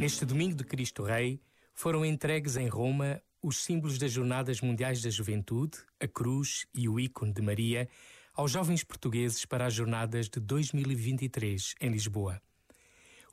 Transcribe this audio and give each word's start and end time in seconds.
Neste 0.00 0.24
domingo 0.24 0.54
de 0.54 0.64
Cristo 0.64 1.02
Rei, 1.02 1.42
foram 1.74 2.06
entregues 2.06 2.56
em 2.56 2.66
Roma 2.68 3.20
os 3.42 3.62
símbolos 3.62 3.98
das 3.98 4.10
Jornadas 4.10 4.62
Mundiais 4.62 5.02
da 5.02 5.10
Juventude, 5.10 5.76
a 6.00 6.08
cruz 6.08 6.66
e 6.72 6.88
o 6.88 6.98
ícone 6.98 7.34
de 7.34 7.42
Maria, 7.42 7.86
aos 8.32 8.50
jovens 8.50 8.82
portugueses 8.82 9.44
para 9.44 9.66
as 9.66 9.74
Jornadas 9.74 10.30
de 10.30 10.40
2023 10.40 11.74
em 11.82 11.90
Lisboa. 11.90 12.40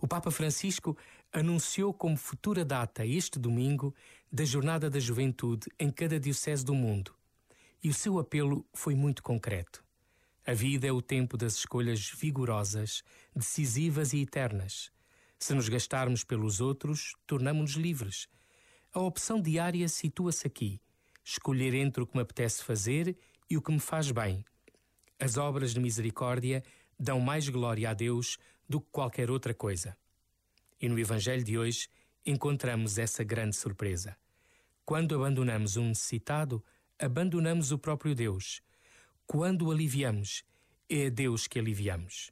O 0.01 0.09
Papa 0.09 0.29
Francisco 0.29 0.97
anunciou 1.31 1.93
como 1.93 2.17
futura 2.17 2.65
data 2.65 3.05
este 3.05 3.39
domingo 3.39 3.95
da 4.29 4.43
Jornada 4.43 4.89
da 4.89 4.99
Juventude 4.99 5.69
em 5.79 5.89
cada 5.89 6.19
diocese 6.19 6.65
do 6.65 6.75
mundo. 6.75 7.15
E 7.81 7.87
o 7.87 7.93
seu 7.93 8.19
apelo 8.19 8.67
foi 8.73 8.93
muito 8.93 9.23
concreto. 9.23 9.81
A 10.45 10.53
vida 10.53 10.85
é 10.85 10.91
o 10.91 11.01
tempo 11.01 11.37
das 11.37 11.53
escolhas 11.53 12.09
vigorosas, 12.09 13.05
decisivas 13.33 14.11
e 14.11 14.19
eternas. 14.19 14.91
Se 15.39 15.53
nos 15.53 15.69
gastarmos 15.69 16.23
pelos 16.23 16.59
outros, 16.59 17.13
tornamos-nos 17.25 17.73
livres. 17.73 18.27
A 18.93 18.99
opção 18.99 19.41
diária 19.41 19.87
situa-se 19.87 20.47
aqui: 20.47 20.81
escolher 21.23 21.73
entre 21.73 22.01
o 22.01 22.07
que 22.07 22.15
me 22.15 22.23
apetece 22.23 22.63
fazer 22.63 23.15
e 23.49 23.57
o 23.57 23.61
que 23.61 23.71
me 23.71 23.79
faz 23.79 24.11
bem. 24.11 24.43
As 25.19 25.37
obras 25.37 25.73
de 25.73 25.79
misericórdia 25.79 26.63
dão 26.99 27.19
mais 27.19 27.49
glória 27.49 27.89
a 27.89 27.93
Deus 27.93 28.37
do 28.67 28.81
que 28.81 28.87
qualquer 28.91 29.29
outra 29.29 29.53
coisa. 29.53 29.95
E 30.81 30.89
no 30.89 30.99
Evangelho 30.99 31.43
de 31.43 31.57
hoje 31.57 31.87
encontramos 32.25 32.97
essa 32.97 33.23
grande 33.23 33.55
surpresa. 33.55 34.17
Quando 34.85 35.15
abandonamos 35.15 35.77
um 35.77 35.89
necessitado, 35.89 36.63
abandonamos 36.99 37.71
o 37.71 37.77
próprio 37.77 38.15
Deus. 38.15 38.61
Quando 39.25 39.67
o 39.67 39.71
aliviamos, 39.71 40.43
é 40.89 41.07
a 41.07 41.09
Deus 41.09 41.47
que 41.47 41.59
aliviamos. 41.59 42.31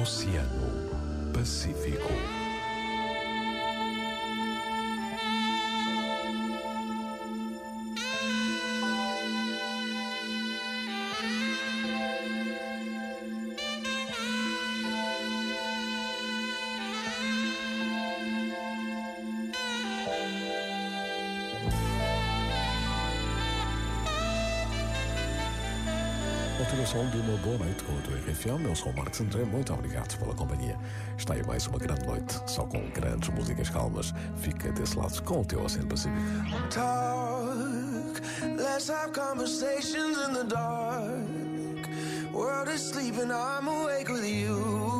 Oceano 0.00 1.30
Pacífico. 1.30 2.39
Continuação 26.70 27.10
de 27.10 27.16
uma 27.16 27.36
boa 27.38 27.58
noite 27.58 27.82
com 27.82 27.98
a 27.98 28.00
tua 28.02 28.14
RFM. 28.14 28.64
Eu 28.64 28.76
sou 28.76 28.92
o 28.92 28.96
Marcos 28.96 29.20
André, 29.20 29.42
muito 29.42 29.74
obrigado 29.74 30.16
pela 30.16 30.32
companhia. 30.32 30.78
Está 31.18 31.34
aí 31.34 31.44
mais 31.44 31.66
uma 31.66 31.80
grande 31.80 32.06
noite, 32.06 32.40
só 32.46 32.62
com 32.62 32.88
grandes 32.90 33.28
músicas 33.30 33.68
calmas. 33.70 34.14
Fica 34.36 34.70
desse 34.70 34.96
lado 34.96 35.20
com 35.24 35.40
o 35.40 35.44
teu 35.44 35.64
Oceano 35.64 35.88
Pacífico. 35.88 36.16
Talk, 36.70 38.20
let's 38.56 38.88
have 38.88 39.10
conversations 39.12 40.16
in 40.16 40.32
the 40.32 40.44
dark. 40.44 41.88
World 42.32 42.70
is 42.72 42.82
sleeping, 42.82 43.32
I'm 43.32 43.66
awake 43.66 44.08
with 44.08 44.24
you. 44.24 44.99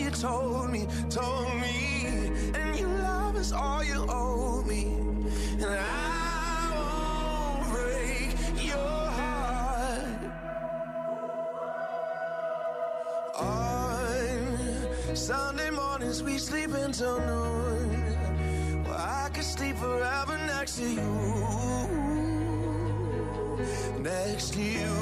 you 0.00 0.10
told 0.10 0.70
me, 0.70 0.86
told 1.10 1.54
me. 1.60 2.32
And 2.54 2.78
your 2.78 2.88
love 2.88 3.36
is 3.36 3.52
all 3.52 3.84
you 3.84 4.06
owe 4.08 4.62
me. 4.62 4.84
And 5.62 5.64
I 5.64 6.70
won't 6.74 7.70
break 7.74 8.30
your 8.66 9.00
heart. 9.18 10.20
On 13.36 15.16
Sunday 15.16 15.70
mornings 15.70 16.22
we 16.22 16.38
sleep 16.38 16.70
until 16.72 17.18
noon. 17.20 18.84
Well, 18.84 18.94
I 18.96 19.28
could 19.34 19.44
sleep 19.44 19.76
forever 19.76 20.38
next 20.46 20.76
to 20.78 20.88
you. 20.88 21.10
Next 24.00 24.54
to 24.54 24.62
you. 24.62 24.92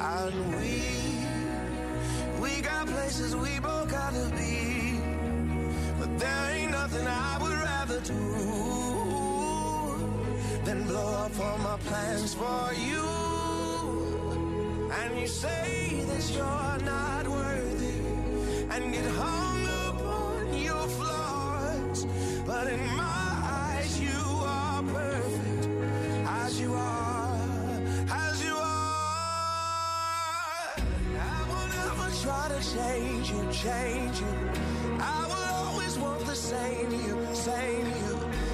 And 0.00 0.54
we, 0.56 0.79
places 3.10 3.34
we 3.34 3.58
both 3.58 3.90
gotta 3.90 4.30
be. 4.36 5.00
But 5.98 6.16
there 6.18 6.50
ain't 6.54 6.70
nothing 6.70 7.06
I 7.06 7.38
would 7.42 7.58
rather 7.70 8.00
do 8.00 8.22
than 10.64 10.86
blow 10.86 11.10
up 11.24 11.32
all 11.40 11.58
my 11.58 11.76
plans 11.88 12.34
for 12.34 12.72
you. 12.86 13.06
And 14.98 15.18
you 15.20 15.26
say 15.26 16.04
that 16.06 16.30
you're 16.36 16.78
not 16.86 17.26
change 32.60 33.30
you, 33.30 33.48
change 33.50 34.20
you. 34.20 34.50
I 35.00 35.26
will 35.28 35.54
always 35.66 35.98
want 35.98 36.26
the 36.26 36.34
same 36.34 36.90
you, 36.90 37.34
same 37.34 37.86
you. 37.86 38.49